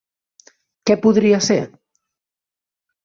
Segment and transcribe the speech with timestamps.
[0.91, 1.59] Què podria ser?